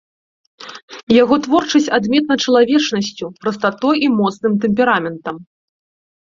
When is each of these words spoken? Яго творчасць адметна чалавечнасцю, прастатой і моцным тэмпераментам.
Яго 1.23 1.35
творчасць 1.47 1.91
адметна 1.99 2.39
чалавечнасцю, 2.47 3.25
прастатой 3.45 3.95
і 4.09 4.13
моцным 4.19 4.53
тэмпераментам. 4.67 5.35